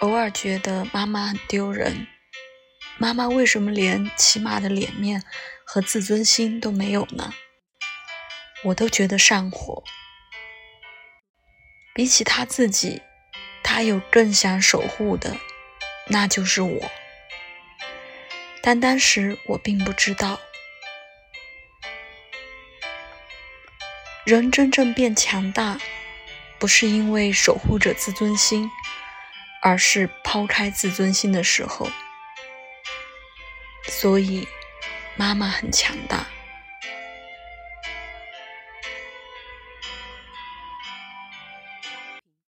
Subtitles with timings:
[0.00, 2.06] 偶尔觉得妈妈很丢人。
[2.98, 5.22] 妈妈为什么连起码的脸面
[5.64, 7.34] 和自尊心都没有呢？
[8.64, 9.82] 我都觉得上火。
[11.94, 13.02] 比起她自己，
[13.62, 15.36] 她有更想守护的，
[16.08, 16.90] 那就是我。
[18.62, 20.38] 但当时我并不知道，
[24.24, 25.78] 人真正变强大，
[26.58, 28.68] 不是因为守护着自尊心，
[29.62, 31.88] 而是抛开自尊心的时候。
[33.88, 34.46] 所以，
[35.16, 36.26] 妈妈很强大。